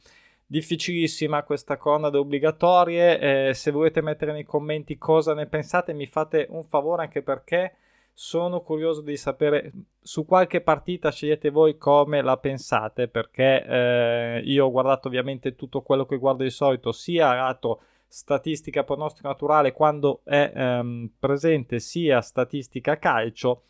difficilissima 0.46 1.42
questa 1.42 1.76
cornade 1.76 2.18
obbligatorie. 2.18 3.48
Eh, 3.48 3.54
se 3.54 3.72
volete 3.72 4.00
mettere 4.00 4.30
nei 4.30 4.44
commenti 4.44 4.96
cosa 4.96 5.34
ne 5.34 5.46
pensate, 5.46 5.92
mi 5.92 6.06
fate 6.06 6.46
un 6.50 6.62
favore 6.62 7.02
anche 7.02 7.22
perché 7.22 7.74
sono 8.16 8.60
curioso 8.60 9.00
di 9.00 9.16
sapere 9.16 9.72
su 10.00 10.24
qualche 10.24 10.60
partita 10.60 11.10
scegliete 11.10 11.50
voi 11.50 11.76
come 11.76 12.22
la 12.22 12.36
pensate 12.36 13.08
perché 13.08 13.64
eh, 13.66 14.42
io 14.44 14.66
ho 14.66 14.70
guardato 14.70 15.08
ovviamente 15.08 15.56
tutto 15.56 15.82
quello 15.82 16.06
che 16.06 16.16
guardo 16.16 16.44
di 16.44 16.50
solito 16.50 16.92
sia 16.92 17.34
lato 17.34 17.80
statistica 18.06 18.84
pronostico 18.84 19.26
naturale 19.26 19.72
quando 19.72 20.20
è 20.22 20.52
ehm, 20.54 21.10
presente 21.18 21.80
sia 21.80 22.20
statistica 22.20 22.98
calcio 22.98 23.64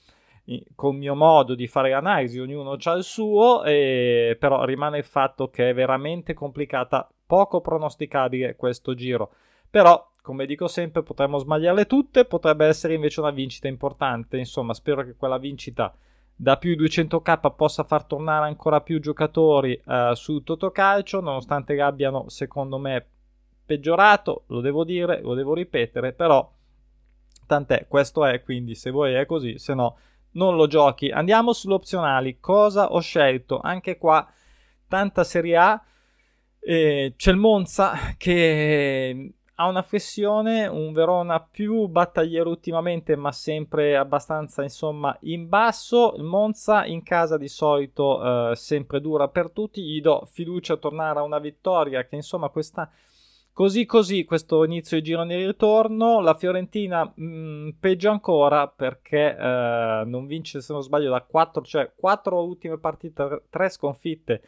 col 0.74 0.94
mio 0.94 1.14
modo 1.14 1.54
di 1.54 1.66
fare 1.66 1.90
l'analisi, 1.90 2.38
ognuno 2.38 2.76
ha 2.78 2.92
il 2.92 3.02
suo, 3.02 3.64
e, 3.64 4.36
però 4.38 4.64
rimane 4.64 4.98
il 4.98 5.04
fatto 5.04 5.48
che 5.48 5.70
è 5.70 5.74
veramente 5.74 6.34
complicata, 6.34 7.10
poco 7.26 7.60
pronosticabile 7.60 8.56
questo 8.56 8.94
giro. 8.94 9.32
Però, 9.70 10.10
come 10.24 10.46
dico 10.46 10.68
sempre, 10.68 11.02
potremmo 11.02 11.36
sbagliarle 11.36 11.84
tutte, 11.84 12.24
potrebbe 12.24 12.64
essere 12.64 12.94
invece 12.94 13.20
una 13.20 13.30
vincita 13.30 13.68
importante. 13.68 14.38
Insomma, 14.38 14.72
spero 14.72 15.04
che 15.04 15.16
quella 15.16 15.36
vincita 15.36 15.94
da 16.34 16.56
più 16.56 16.74
di 16.74 16.82
200k 16.82 17.54
possa 17.54 17.84
far 17.84 18.04
tornare 18.06 18.46
ancora 18.46 18.80
più 18.80 19.00
giocatori 19.00 19.78
uh, 19.84 20.14
su 20.14 20.42
Totocalcio, 20.42 21.20
nonostante 21.20 21.78
abbiano, 21.78 22.30
secondo 22.30 22.78
me, 22.78 23.06
peggiorato, 23.66 24.44
lo 24.46 24.62
devo 24.62 24.82
dire, 24.84 25.20
lo 25.20 25.34
devo 25.34 25.52
ripetere, 25.52 26.14
però 26.14 26.50
tant'è, 27.46 27.86
questo 27.86 28.24
è, 28.24 28.42
quindi 28.42 28.74
se 28.74 28.90
vuoi 28.90 29.12
è 29.12 29.26
così, 29.26 29.58
se 29.58 29.74
no 29.74 29.98
non 30.30 30.56
lo 30.56 30.66
giochi. 30.66 31.10
Andiamo 31.10 31.52
sulle 31.52 31.74
opzionali. 31.74 32.40
Cosa 32.40 32.92
ho 32.92 33.00
scelto? 33.00 33.60
Anche 33.60 33.98
qua 33.98 34.26
tanta 34.88 35.22
Serie 35.22 35.56
A. 35.58 35.84
Eh, 36.60 37.12
c'è 37.14 37.30
il 37.30 37.36
Monza 37.36 38.14
che 38.16 39.34
ha 39.56 39.66
una 39.68 39.82
flessione, 39.82 40.66
un 40.66 40.92
Verona 40.92 41.40
più 41.40 41.86
battagliero 41.86 42.50
ultimamente, 42.50 43.16
ma 43.16 43.32
sempre 43.32 43.96
abbastanza 43.96 44.62
insomma 44.62 45.16
in 45.22 45.48
basso. 45.48 46.14
Il 46.16 46.24
Monza 46.24 46.84
in 46.84 47.02
casa 47.02 47.36
di 47.36 47.48
solito 47.48 48.50
eh, 48.50 48.56
sempre 48.56 49.00
dura 49.00 49.28
per 49.28 49.50
tutti. 49.50 49.82
Gli 49.82 50.00
do 50.00 50.26
fiducia 50.30 50.74
a 50.74 50.78
tornare 50.78 51.20
a 51.20 51.22
una 51.22 51.38
vittoria 51.38 52.04
che 52.06 52.16
insomma 52.16 52.48
questa 52.48 52.90
Così 53.54 53.86
così 53.86 54.24
questo 54.24 54.64
inizio 54.64 54.96
di 54.96 55.04
girone 55.04 55.36
di 55.36 55.46
ritorno, 55.46 56.18
la 56.18 56.34
Fiorentina 56.34 57.04
mh, 57.04 57.24
mm, 57.24 57.68
peggio 57.78 58.10
ancora 58.10 58.66
perché 58.66 59.36
eh, 59.36 60.02
non 60.04 60.26
vince 60.26 60.60
se 60.60 60.72
non 60.72 60.82
sbaglio 60.82 61.08
da 61.08 61.22
4, 61.22 61.62
cioè 61.62 61.92
4 61.94 62.42
ultime 62.42 62.78
partite, 62.78 63.44
3 63.48 63.68
sconfitte 63.68 64.42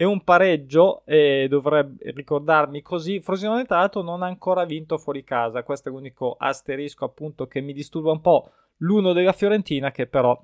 e 0.00 0.04
un 0.04 0.22
pareggio 0.22 1.02
e 1.06 1.48
dovrebbe 1.50 2.12
ricordarmi 2.12 2.82
così. 2.82 3.20
Frosinone 3.20 3.64
tra 3.64 3.78
l'altro 3.78 4.00
non 4.00 4.22
ha 4.22 4.26
ancora 4.26 4.64
vinto 4.64 4.96
fuori 4.96 5.24
casa, 5.24 5.64
questo 5.64 5.88
è 5.88 5.92
l'unico 5.92 6.36
asterisco 6.38 7.04
appunto 7.04 7.48
che 7.48 7.60
mi 7.60 7.72
disturba 7.72 8.12
un 8.12 8.20
po' 8.20 8.48
l'uno 8.76 9.12
della 9.12 9.32
Fiorentina 9.32 9.90
che 9.90 10.06
però 10.06 10.40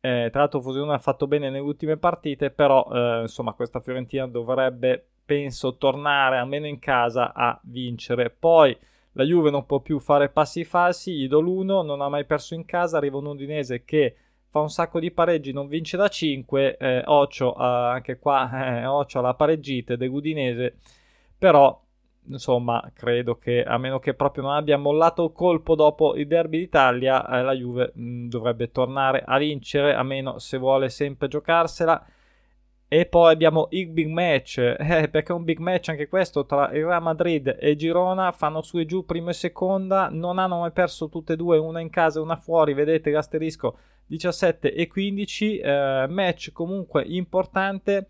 eh, 0.00 0.28
tra 0.32 0.40
l'altro 0.40 0.60
Frosinone 0.60 0.94
ha 0.94 0.98
fatto 0.98 1.28
bene 1.28 1.48
nelle 1.48 1.62
ultime 1.62 1.96
partite, 1.96 2.50
però 2.50 2.88
eh, 2.90 3.20
insomma 3.20 3.52
questa 3.52 3.78
Fiorentina 3.78 4.26
dovrebbe 4.26 5.06
penso 5.24 5.76
tornare 5.76 6.38
almeno 6.38 6.66
in 6.66 6.80
casa 6.80 7.32
a 7.32 7.56
vincere. 7.62 8.30
Poi 8.30 8.76
la 9.12 9.22
Juve 9.22 9.50
non 9.50 9.64
può 9.64 9.78
più 9.78 10.00
fare 10.00 10.28
passi 10.28 10.64
falsi, 10.64 11.28
do 11.28 11.38
l'uno, 11.38 11.82
non 11.82 12.00
ha 12.00 12.08
mai 12.08 12.24
perso 12.24 12.54
in 12.54 12.64
casa, 12.64 12.96
arriva 12.96 13.18
un 13.18 13.26
Udinese 13.26 13.84
che 13.84 14.16
fa 14.50 14.60
un 14.60 14.70
sacco 14.70 14.98
di 14.98 15.10
pareggi, 15.10 15.52
non 15.52 15.68
vince 15.68 15.96
da 15.96 16.08
5, 16.08 16.76
eh, 16.76 17.02
Occhio 17.04 17.54
eh, 17.54 17.62
anche 17.62 18.18
qua, 18.18 18.80
eh, 18.80 18.86
Occhio 18.86 19.20
alla 19.20 19.34
pareggite 19.34 19.96
dell'Udinese, 19.96 20.76
però 21.36 21.80
insomma 22.30 22.90
credo 22.94 23.36
che 23.38 23.62
a 23.62 23.78
meno 23.78 23.98
che 23.98 24.14
proprio 24.14 24.44
non 24.44 24.52
abbia 24.52 24.76
mollato 24.76 25.24
il 25.24 25.32
colpo 25.32 25.74
dopo 25.74 26.14
il 26.14 26.26
derby 26.26 26.58
d'Italia, 26.58 27.26
eh, 27.28 27.42
la 27.42 27.52
Juve 27.52 27.92
mh, 27.94 28.02
mm, 28.02 28.28
dovrebbe 28.28 28.70
tornare 28.70 29.22
a 29.24 29.38
vincere, 29.38 29.94
a 29.94 30.02
meno 30.02 30.38
se 30.38 30.58
vuole 30.58 30.88
sempre 30.88 31.28
giocarsela. 31.28 32.04
E 32.90 33.04
poi 33.04 33.30
abbiamo 33.30 33.68
il 33.72 33.88
big 33.88 34.08
match, 34.08 34.56
eh, 34.80 35.08
perché 35.10 35.32
è 35.32 35.36
un 35.36 35.44
big 35.44 35.58
match 35.58 35.90
anche 35.90 36.08
questo 36.08 36.46
tra 36.46 36.70
il 36.72 36.86
Real 36.86 37.02
Madrid 37.02 37.58
e 37.60 37.76
Girona, 37.76 38.32
fanno 38.32 38.62
su 38.62 38.78
e 38.78 38.86
giù 38.86 39.04
prima 39.04 39.28
e 39.28 39.34
seconda, 39.34 40.08
non 40.10 40.38
hanno 40.38 40.60
mai 40.60 40.72
perso 40.72 41.10
tutte 41.10 41.34
e 41.34 41.36
due, 41.36 41.58
una 41.58 41.80
in 41.80 41.90
casa 41.90 42.18
e 42.18 42.22
una 42.22 42.36
fuori, 42.36 42.72
vedete 42.72 43.10
l'asterisco 43.10 43.76
17 44.06 44.72
e 44.72 44.86
15, 44.86 45.58
eh, 45.58 46.06
match 46.08 46.50
comunque 46.52 47.04
importante. 47.06 48.08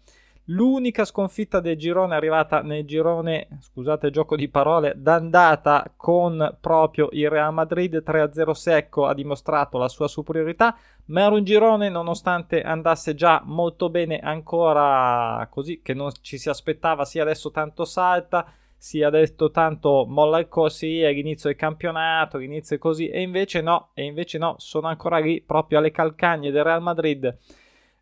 L'unica 0.51 1.05
sconfitta 1.05 1.61
del 1.61 1.77
girone 1.77 2.15
è 2.15 2.17
arrivata 2.17 2.63
nel 2.63 2.87
girone, 2.87 3.59
scusate 3.61 4.07
il 4.07 4.13
gioco 4.13 4.35
di 4.35 4.49
parole, 4.49 4.95
d'andata 4.97 5.93
con 5.95 6.57
proprio 6.59 7.11
il 7.13 7.29
Real 7.29 7.53
Madrid 7.53 8.03
3-0 8.03 8.53
secco 8.53 9.05
ha 9.05 9.13
dimostrato 9.13 9.77
la 9.77 9.89
sua 9.89 10.09
superiorità, 10.09 10.75
ma 11.07 11.21
era 11.21 11.35
un 11.35 11.45
girone 11.45 11.91
nonostante 11.91 12.63
andasse 12.63 13.15
già 13.15 13.43
molto 13.45 13.91
bene 13.91 14.21
ancora 14.21 15.47
così 15.51 15.83
che 15.83 15.93
non 15.93 16.13
ci 16.23 16.39
si 16.39 16.49
aspettava 16.49 17.05
sia 17.05 17.25
adesso 17.25 17.51
tanto 17.51 17.85
salta, 17.85 18.51
sia 18.75 19.09
adesso 19.09 19.51
tanto 19.51 20.07
molla 20.09 20.39
il 20.39 20.49
è 20.49 21.13
l'inizio 21.13 21.51
del 21.51 21.59
campionato, 21.59 22.39
l'inizio 22.39 22.79
così 22.79 23.09
e 23.09 23.21
invece 23.21 23.61
no, 23.61 23.91
e 23.93 24.05
invece 24.05 24.39
no, 24.39 24.55
sono 24.57 24.87
ancora 24.87 25.19
lì 25.19 25.43
proprio 25.43 25.77
alle 25.77 25.91
calcagne 25.91 26.51
del 26.51 26.65
Real 26.65 26.81
Madrid. 26.81 27.37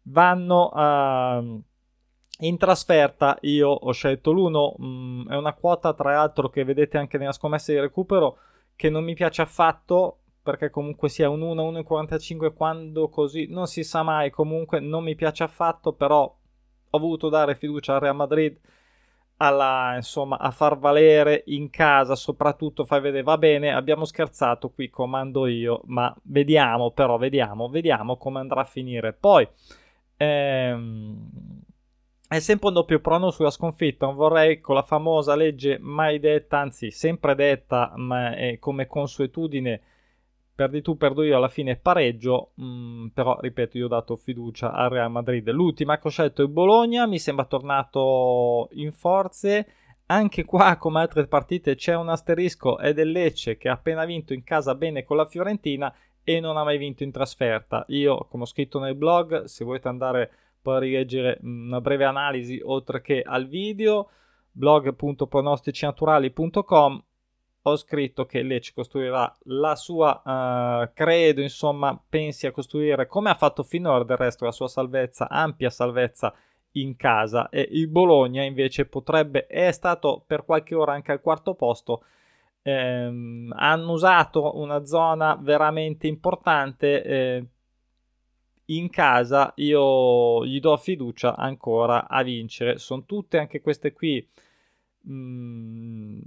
Vanno 0.09 0.69
a 0.69 1.39
uh, 1.39 1.63
in 2.41 2.57
trasferta 2.59 3.39
io 3.43 3.69
ho 3.69 3.93
scelto 3.93 4.33
l'1, 4.33 4.75
mm, 4.83 5.29
è 5.31 5.37
una 5.37 5.55
quota 5.55 5.95
tra 5.95 6.15
l'altro 6.15 6.49
che 6.51 6.65
vedete 6.65 6.99
anche 6.99 7.19
nella 7.19 7.33
scommessa 7.33 7.73
di 7.73 7.81
recupero 7.81 8.39
che 8.77 8.91
non 8.91 9.05
mi 9.05 9.15
piace 9.15 9.43
affatto 9.43 10.19
perché 10.43 10.71
comunque 10.71 11.09
sia 11.09 11.29
un 11.29 11.41
1, 11.41 11.63
1,45 11.81 12.53
quando 12.55 13.09
così 13.09 13.47
non 13.49 13.67
si 13.67 13.83
sa 13.83 14.03
mai, 14.03 14.31
comunque 14.31 14.79
non 14.79 15.03
mi 15.03 15.17
piace 15.17 15.43
affatto, 15.43 15.93
però 15.93 16.33
ho 16.91 16.99
voluto 16.99 17.29
dare 17.29 17.57
fiducia 17.57 17.95
al 17.95 18.01
Real 18.01 18.15
Madrid 18.15 18.57
alla, 19.39 19.95
insomma, 19.97 20.39
a 20.39 20.51
far 20.51 20.79
valere 20.79 21.43
in 21.47 21.69
casa, 21.69 22.15
soprattutto 22.15 22.85
fai 22.85 23.01
vedere, 23.01 23.23
va 23.23 23.37
bene, 23.39 23.73
abbiamo 23.75 24.05
scherzato, 24.05 24.71
qui 24.71 24.89
comando 24.89 25.47
io, 25.47 25.83
ma 25.87 26.15
vediamo 26.23 26.93
però, 26.93 27.19
vediamo, 27.19 27.69
vediamo 27.69 28.17
come 28.17 28.39
andrà 28.39 28.63
a 28.63 28.65
finire. 28.65 29.13
Poi 29.13 29.47
ehm, 30.17 31.31
è 32.29 32.39
sempre 32.41 32.69
un 32.69 32.75
doppio 32.75 33.01
prono 33.01 33.31
sulla 33.31 33.51
sconfitta. 33.51 34.07
Non 34.07 34.17
vorrei 34.17 34.61
con 34.61 34.75
la 34.75 34.83
famosa 34.83 35.35
legge 35.35 35.79
mai 35.79 36.19
detta, 36.19 36.59
anzi 36.59 36.91
sempre 36.91 37.35
detta, 37.35 37.93
ma 37.97 38.33
come 38.59 38.87
consuetudine 38.87 39.81
perdi 40.57 40.81
tu, 40.81 40.97
perdo 40.97 41.23
io, 41.23 41.37
alla 41.37 41.49
fine 41.49 41.77
pareggio, 41.77 42.53
mm, 42.61 43.09
però 43.09 43.39
ripeto, 43.39 43.77
io 43.77 43.85
ho 43.85 43.89
dato 43.89 44.17
fiducia 44.17 44.73
al 44.73 44.89
Real 44.89 45.11
Madrid. 45.11 45.49
L'ultima 45.51 45.99
che 45.99 46.09
ho 46.09 46.11
scelto 46.11 46.43
è 46.43 46.47
Bologna, 46.47 47.07
mi 47.07 47.19
sembra 47.19 47.45
tornato 47.45 48.69
in 48.73 48.91
forze. 48.91 49.69
Anche 50.07 50.45
qua, 50.45 50.77
come 50.79 51.01
altre 51.01 51.27
partite, 51.27 51.75
c'è 51.75 51.95
un 51.95 52.09
asterisco, 52.09 52.79
è 52.79 52.95
del 52.95 53.11
Lecce 53.11 53.57
che 53.59 53.69
ha 53.69 53.75
appena 53.75 54.05
vinto 54.05 54.33
in 54.33 54.45
casa 54.45 54.75
bene 54.75 55.05
con 55.05 55.17
la 55.17 55.27
Fiorentina 55.27 55.95
e 56.25 56.41
non 56.41 56.57
ha 56.57 56.65
mai 56.65 56.79
vinto 56.79 57.05
in 57.05 57.13
trasferta. 57.13 57.85
Io, 57.89 58.27
come 58.31 58.45
ho 58.45 58.47
scritto 58.47 58.79
nel 58.79 58.97
blog, 58.97 59.45
se 59.45 59.65
volete 59.65 59.89
andare 59.89 60.31
poi 60.67 60.81
rileggere 60.81 61.39
mm, 61.41 61.69
una 61.69 61.81
breve 61.81 62.05
analisi 62.05 62.61
oltre 62.65 63.01
che 63.01 63.23
al 63.25 63.47
video 63.47 64.11
blog.pronosticinaturali.com 64.51 67.05
ho 67.63 67.77
scritto 67.77 68.27
che 68.27 68.43
Lecce 68.43 68.73
costruirà 68.75 69.33
la 69.45 69.77
sua 69.77 70.23
uh, 70.25 70.91
credo 70.93 71.41
insomma 71.41 71.97
pensi 72.09 72.49
a 72.49 72.51
costruire 72.51 73.07
come 73.07 73.31
ha 73.31 73.35
fatto 73.35 73.63
finora 73.63 74.03
del 74.03 74.17
resto 74.17 74.45
la 74.45 74.51
sua 74.51 74.67
salvezza 74.67 75.29
ampia 75.29 75.71
salvezza 75.71 76.35
in 76.73 76.97
casa. 76.97 77.49
E 77.49 77.69
il 77.71 77.87
Bologna 77.89 78.43
invece 78.43 78.87
potrebbe 78.87 79.47
è 79.47 79.71
stato 79.71 80.25
per 80.27 80.45
qualche 80.45 80.75
ora 80.75 80.95
anche 80.95 81.13
al 81.13 81.21
quarto 81.21 81.55
posto. 81.55 82.03
Ehm, 82.63 83.55
hanno 83.57 83.93
usato 83.93 84.59
una 84.59 84.85
zona 84.85 85.39
veramente 85.41 86.09
importante 86.09 87.03
eh, 87.03 87.47
in 88.67 88.89
casa 88.91 89.53
io 89.57 90.45
gli 90.45 90.61
do 90.61 90.77
fiducia 90.77 91.37
ancora 91.37 92.09
a 92.09 92.23
vincere. 92.23 92.79
Sono 92.79 93.05
tutte 93.05 93.39
anche 93.39 93.61
queste 93.61 93.93
qui. 93.93 94.27
Mm, 95.09 96.21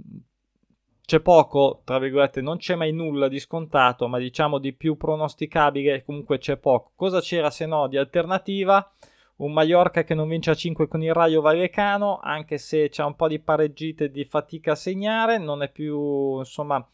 c'è 1.10 1.20
poco, 1.20 1.82
tra 1.84 1.98
virgolette, 1.98 2.40
non 2.40 2.58
c'è 2.58 2.76
mai 2.76 2.92
nulla 2.92 3.26
di 3.28 3.40
scontato, 3.40 4.06
ma 4.06 4.18
diciamo 4.18 4.58
di 4.58 4.72
più 4.72 4.96
pronosticabile, 4.96 6.04
comunque 6.04 6.38
c'è 6.38 6.56
poco. 6.56 6.92
Cosa 6.94 7.20
c'era 7.20 7.50
se 7.50 7.66
no 7.66 7.88
di 7.88 7.96
alternativa? 7.96 8.94
Un 9.38 9.52
Mallorca 9.52 10.04
che 10.04 10.14
non 10.14 10.28
vince 10.28 10.50
a 10.50 10.54
5 10.54 10.86
con 10.86 11.02
il 11.02 11.12
Raio 11.12 11.40
Vallecano, 11.40 12.20
anche 12.22 12.58
se 12.58 12.90
c'è 12.90 13.02
un 13.02 13.16
po' 13.16 13.26
di 13.26 13.40
pareggite 13.40 14.10
di 14.10 14.24
fatica 14.24 14.72
a 14.72 14.76
segnare, 14.76 15.38
non 15.38 15.62
è 15.62 15.70
più, 15.70 16.38
insomma, 16.38 16.86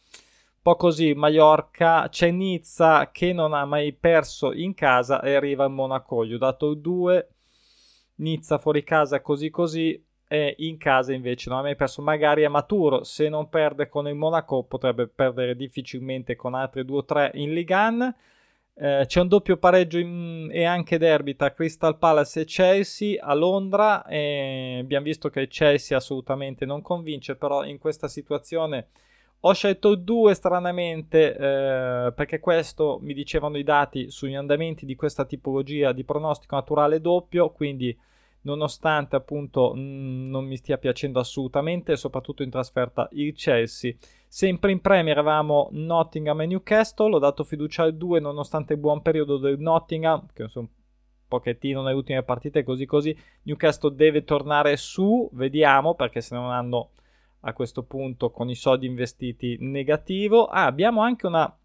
po' 0.66 0.74
così. 0.74 1.14
Mallorca, 1.14 2.08
c'è 2.08 2.32
Nizza 2.32 3.12
che 3.12 3.32
non 3.32 3.54
ha 3.54 3.64
mai 3.64 3.92
perso 3.92 4.52
in 4.52 4.74
casa 4.74 5.22
e 5.22 5.36
arriva 5.36 5.62
a 5.62 5.68
Monaco. 5.68 6.24
Gli 6.24 6.34
ho 6.34 6.38
dato 6.38 6.74
2, 6.74 7.28
Nizza 8.16 8.58
fuori 8.58 8.82
casa 8.82 9.20
così 9.20 9.48
così, 9.48 10.04
e 10.26 10.56
in 10.58 10.76
casa 10.76 11.12
invece 11.12 11.50
non 11.50 11.60
ha 11.60 11.62
mai 11.62 11.76
perso 11.76 12.02
magari 12.02 12.42
è 12.42 12.48
maturo 12.48 13.04
se 13.04 13.28
non 13.28 13.48
perde 13.48 13.88
con 13.88 14.08
il 14.08 14.16
Monaco 14.16 14.64
potrebbe 14.64 15.06
perdere 15.06 15.54
difficilmente 15.54 16.34
con 16.34 16.54
altri 16.54 16.84
2 16.84 16.96
o 16.96 17.04
3 17.04 17.30
in 17.34 17.52
Ligan 17.52 18.12
eh, 18.74 19.04
c'è 19.06 19.20
un 19.20 19.28
doppio 19.28 19.56
pareggio 19.56 19.98
in, 19.98 20.48
e 20.50 20.64
anche 20.64 20.98
derby 20.98 21.36
tra 21.36 21.54
Crystal 21.54 21.96
Palace 21.96 22.40
e 22.40 22.44
Chelsea 22.44 23.24
a 23.24 23.34
Londra 23.34 24.04
e 24.04 24.78
abbiamo 24.80 25.04
visto 25.04 25.28
che 25.28 25.46
Chelsea 25.46 25.96
assolutamente 25.96 26.64
non 26.64 26.82
convince 26.82 27.36
però 27.36 27.64
in 27.64 27.78
questa 27.78 28.08
situazione 28.08 28.88
ho 29.40 29.52
scelto 29.52 29.94
due 29.94 30.34
stranamente 30.34 31.36
eh, 31.36 32.12
perché 32.12 32.40
questo 32.40 32.98
mi 33.00 33.14
dicevano 33.14 33.58
i 33.58 33.62
dati 33.62 34.10
sugli 34.10 34.34
andamenti 34.34 34.84
di 34.86 34.96
questa 34.96 35.24
tipologia 35.24 35.92
di 35.92 36.04
pronostico 36.04 36.56
naturale 36.56 37.00
doppio 37.00 37.50
quindi 37.50 37.96
nonostante 38.46 39.16
appunto 39.16 39.74
mh, 39.74 40.28
non 40.28 40.46
mi 40.46 40.56
stia 40.56 40.78
piacendo 40.78 41.18
assolutamente, 41.18 41.96
soprattutto 41.96 42.42
in 42.42 42.50
trasferta 42.50 43.08
il 43.12 43.34
Chelsea. 43.34 43.94
Sempre 44.26 44.70
in 44.70 44.80
Premier 44.80 45.18
avevamo 45.18 45.68
Nottingham 45.72 46.40
e 46.40 46.46
Newcastle, 46.46 47.14
ho 47.14 47.18
dato 47.18 47.44
fiducia 47.44 47.82
al 47.82 47.96
2 47.96 48.20
nonostante 48.20 48.72
il 48.72 48.78
buon 48.78 49.02
periodo 49.02 49.36
del 49.36 49.58
Nottingham, 49.58 50.26
che 50.32 50.48
un 50.54 50.68
pochettino 51.28 51.82
nelle 51.82 51.96
ultime 51.96 52.22
partite 52.22 52.62
così 52.62 52.86
così. 52.86 53.16
Newcastle 53.42 53.94
deve 53.94 54.24
tornare 54.24 54.76
su, 54.76 55.28
vediamo 55.32 55.94
perché 55.94 56.20
se 56.20 56.34
non 56.34 56.50
hanno 56.50 56.90
a 57.46 57.52
questo 57.52 57.84
punto 57.84 58.30
con 58.30 58.50
i 58.50 58.54
soldi 58.54 58.86
investiti 58.86 59.56
negativo. 59.60 60.46
Ah, 60.46 60.66
abbiamo 60.66 61.00
anche 61.00 61.26
una 61.26 61.56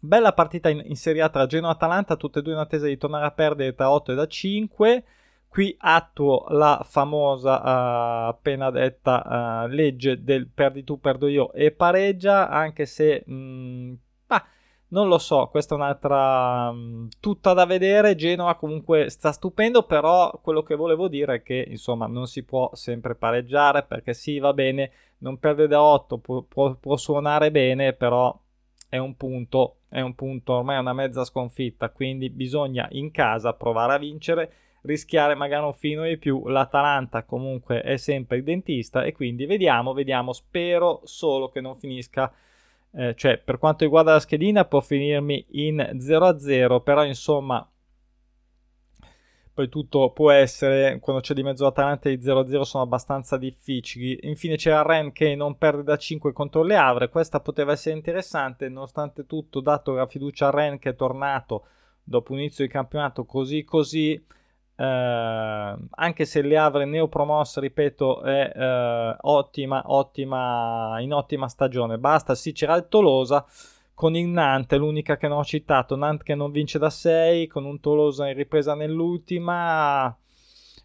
bella 0.00 0.32
partita 0.32 0.70
in, 0.70 0.82
in 0.84 0.96
Serie 0.96 1.22
A 1.22 1.28
tra 1.28 1.46
Genoa 1.46 1.70
e 1.70 1.74
Atalanta, 1.74 2.16
tutte 2.16 2.38
e 2.38 2.42
due 2.42 2.54
in 2.54 2.58
attesa 2.58 2.86
di 2.86 2.96
tornare 2.96 3.26
a 3.26 3.30
perdere 3.30 3.74
tra 3.74 3.90
8 3.90 4.12
e 4.12 4.14
da 4.14 4.26
5. 4.26 5.04
Qui 5.48 5.74
attuo 5.78 6.46
la 6.50 6.84
famosa 6.88 7.58
uh, 7.58 8.28
appena 8.28 8.70
detta 8.70 9.64
uh, 9.64 9.68
legge 9.68 10.22
del 10.22 10.48
perdi 10.48 10.84
tu, 10.84 11.00
perdo 11.00 11.26
io 11.26 11.52
e 11.52 11.70
pareggia, 11.70 12.48
anche 12.48 12.84
se 12.86 13.24
mh, 13.26 13.34
mm, 13.34 13.94
non 14.90 15.08
lo 15.08 15.18
so, 15.18 15.48
questa 15.48 15.74
è 15.74 15.78
un'altra 15.78 16.72
mm, 16.72 17.08
tutta 17.20 17.52
da 17.52 17.66
vedere. 17.66 18.14
Genova 18.14 18.54
comunque 18.56 19.10
sta 19.10 19.32
stupendo, 19.32 19.82
però 19.82 20.38
quello 20.42 20.62
che 20.62 20.76
volevo 20.76 21.08
dire 21.08 21.36
è 21.36 21.42
che 21.42 21.64
insomma 21.68 22.06
non 22.06 22.26
si 22.26 22.42
può 22.44 22.70
sempre 22.74 23.14
pareggiare 23.14 23.82
perché 23.84 24.14
sì, 24.14 24.38
va 24.38 24.52
bene, 24.52 24.90
non 25.18 25.38
perde 25.38 25.66
da 25.66 25.82
8, 25.82 26.18
può, 26.18 26.42
può, 26.42 26.74
può 26.74 26.96
suonare 26.96 27.50
bene, 27.50 27.92
però 27.92 28.36
è 28.88 28.96
un 28.96 29.16
punto, 29.16 29.80
è 29.88 30.00
un 30.00 30.14
punto, 30.14 30.54
ormai 30.54 30.76
è 30.76 30.80
una 30.80 30.94
mezza 30.94 31.24
sconfitta, 31.24 31.90
quindi 31.90 32.30
bisogna 32.30 32.88
in 32.92 33.10
casa 33.10 33.52
provare 33.52 33.94
a 33.94 33.98
vincere 33.98 34.52
rischiare 34.82 35.34
magari 35.34 35.64
un 35.66 35.74
fino 35.74 36.04
di 36.04 36.16
più. 36.16 36.46
L'Atalanta 36.48 37.24
comunque 37.24 37.82
è 37.82 37.96
sempre 37.98 38.38
il 38.38 38.44
dentista 38.44 39.02
e 39.04 39.12
quindi 39.12 39.44
vediamo, 39.44 39.92
vediamo, 39.92 40.32
spero 40.32 41.00
solo 41.04 41.48
che 41.50 41.60
non 41.60 41.76
finisca 41.76 42.32
eh, 42.92 43.14
cioè 43.14 43.38
per 43.38 43.58
quanto 43.58 43.84
riguarda 43.84 44.12
la 44.12 44.20
schedina 44.20 44.64
può 44.64 44.80
finirmi 44.80 45.46
in 45.50 45.76
0-0, 45.76 46.82
però 46.82 47.04
insomma 47.04 47.68
poi 49.58 49.68
tutto 49.68 50.12
può 50.12 50.30
essere, 50.30 51.00
quando 51.00 51.20
c'è 51.20 51.34
di 51.34 51.42
mezzo 51.42 51.66
Atalanta 51.66 52.08
i 52.08 52.18
0-0 52.18 52.60
sono 52.60 52.84
abbastanza 52.84 53.36
difficili. 53.36 54.16
Infine 54.22 54.54
c'è 54.54 54.70
la 54.70 54.82
Ren 54.82 55.10
che 55.10 55.34
non 55.34 55.58
perde 55.58 55.82
da 55.82 55.96
5 55.96 56.32
contro 56.32 56.62
le 56.62 56.76
Avre, 56.76 57.08
questa 57.08 57.40
poteva 57.40 57.72
essere 57.72 57.96
interessante, 57.96 58.68
nonostante 58.68 59.26
tutto, 59.26 59.58
dato 59.58 59.94
la 59.94 60.06
fiducia 60.06 60.46
a 60.46 60.50
Ren 60.50 60.78
che 60.78 60.90
è 60.90 60.94
tornato 60.94 61.66
dopo 62.04 62.34
inizio 62.34 62.64
di 62.64 62.70
campionato 62.70 63.24
così 63.24 63.64
così, 63.64 64.24
anche 64.84 66.24
se 66.24 66.40
le 66.40 66.56
Havre 66.56 66.84
neopromosse, 66.84 67.60
ripeto, 67.60 68.22
è 68.22 68.52
eh, 68.54 69.16
ottima, 69.20 69.82
ottima, 69.86 70.96
in 71.00 71.12
ottima 71.12 71.48
stagione. 71.48 71.98
Basta, 71.98 72.34
sì, 72.34 72.52
c'era 72.52 72.76
il 72.76 72.86
Tolosa 72.88 73.44
con 73.94 74.14
il 74.14 74.28
Nantes, 74.28 74.78
l'unica 74.78 75.16
che 75.16 75.26
non 75.26 75.38
ho 75.38 75.44
citato, 75.44 75.96
Nantes 75.96 76.24
che 76.24 76.36
non 76.36 76.52
vince 76.52 76.78
da 76.78 76.90
6, 76.90 77.48
con 77.48 77.64
un 77.64 77.80
Tolosa 77.80 78.28
in 78.28 78.36
ripresa 78.36 78.74
nell'ultima. 78.74 80.16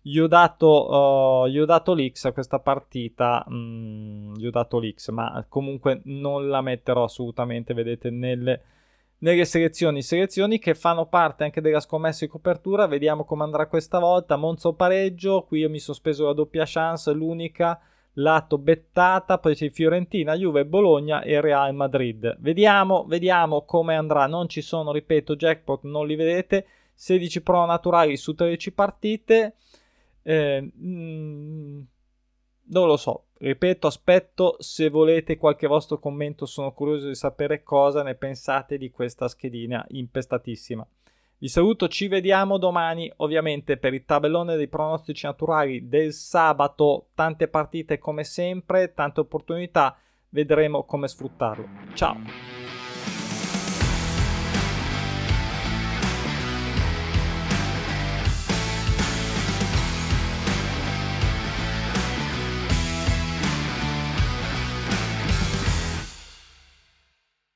Gli 0.01 0.17
ho 0.17 0.27
dato, 0.27 1.43
uh, 1.43 1.47
gli 1.47 1.60
ho 1.60 1.65
dato 1.65 1.93
l'X 1.93 2.25
a 2.25 2.32
questa 2.34 2.60
partita, 2.60 3.45
mm, 3.49 4.36
gli 4.36 4.47
ho 4.47 4.51
dato 4.51 4.79
l'X, 4.79 5.10
ma 5.10 5.45
comunque 5.47 6.01
non 6.06 6.49
la 6.49 6.62
metterò 6.62 7.03
assolutamente, 7.03 7.73
vedete, 7.73 8.10
nelle 8.10 8.62
nelle 9.23 9.45
selezioni, 9.45 10.01
selezioni 10.01 10.59
che 10.59 10.75
fanno 10.75 11.05
parte 11.05 11.45
anche 11.45 11.62
della 11.62 11.79
scommessa 11.79 12.25
di 12.25 12.31
copertura, 12.31 12.88
vediamo 12.88 13.23
come 13.23 13.43
andrà 13.43 13.67
questa 13.67 13.97
volta, 13.97 14.36
Monza 14.36 14.67
o 14.67 14.73
pareggio, 14.73 15.43
qui 15.43 15.62
io 15.62 15.69
mi 15.69 15.79
sono 15.79 15.95
speso 15.95 16.25
la 16.25 16.33
doppia 16.33 16.65
chance, 16.65 17.12
l'unica, 17.13 17.79
lato 18.15 18.57
bettata, 18.57 19.38
poi 19.38 19.55
c'è 19.55 19.69
Fiorentina, 19.69 20.36
Juve, 20.36 20.65
Bologna 20.65 21.21
e 21.21 21.39
Real 21.39 21.73
Madrid. 21.73 22.36
Vediamo, 22.39 23.05
vediamo 23.05 23.63
come 23.63 23.95
andrà, 23.95 24.27
non 24.27 24.49
ci 24.49 24.62
sono, 24.62 24.91
ripeto, 24.91 25.38
jackpot, 25.38 25.83
non 25.83 26.05
li 26.05 26.15
vedete, 26.15 26.65
16 26.93 27.41
pro 27.41 27.65
naturali 27.65 28.17
su 28.17 28.36
13 28.36 28.73
partite, 28.73 29.55
eh, 30.21 30.62
mm, 30.62 31.81
non 32.65 32.88
lo 32.88 32.97
so, 32.97 33.27
ripeto, 33.47 33.88
aspetto 33.88 34.56
se 34.60 34.89
volete 34.89 35.38
qualche 35.38 35.67
vostro 35.67 35.99
commento, 35.99 36.45
sono 36.45 36.71
curioso 36.71 37.08
di 37.08 37.15
sapere 37.15 37.63
cosa 37.63 38.01
ne 38.01 38.15
pensate 38.15 38.77
di 38.77 38.89
questa 38.89 39.27
schedina 39.27 39.86
impestatissima. 39.89 40.88
Vi 41.38 41.49
saluto, 41.49 41.89
ci 41.89 42.08
vediamo 42.08 42.58
domani, 42.58 43.12
ovviamente 43.17 43.75
per 43.75 43.93
il 43.93 44.06
tabellone 44.06 44.56
dei 44.56 44.69
pronostici 44.69 45.25
naturali 45.25 45.89
del 45.89 46.13
sabato, 46.13 47.10
tante 47.13 47.49
partite 47.49 47.97
come 47.97 48.23
sempre, 48.23 48.93
tante 48.93 49.19
opportunità, 49.19 49.97
vedremo 50.29 50.86
come 50.86 51.10
sfruttarlo. 51.10 51.67
Ciao! 51.93 52.62